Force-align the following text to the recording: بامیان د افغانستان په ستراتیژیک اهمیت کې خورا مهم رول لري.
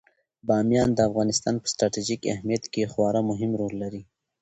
بامیان 0.47 0.89
د 0.95 0.99
افغانستان 1.09 1.55
په 1.59 1.67
ستراتیژیک 1.73 2.21
اهمیت 2.33 2.63
کې 2.73 2.89
خورا 2.91 3.21
مهم 3.29 3.51
رول 3.59 3.73
لري. 3.83 4.01